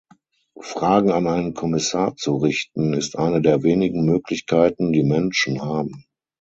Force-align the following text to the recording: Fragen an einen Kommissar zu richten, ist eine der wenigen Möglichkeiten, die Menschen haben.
Fragen 0.61 1.11
an 1.11 1.27
einen 1.27 1.53
Kommissar 1.53 2.15
zu 2.15 2.37
richten, 2.37 2.95
ist 2.95 3.19
eine 3.19 3.39
der 3.39 3.61
wenigen 3.61 4.03
Möglichkeiten, 4.03 4.91
die 4.91 5.03
Menschen 5.03 5.61
haben. 5.61 6.05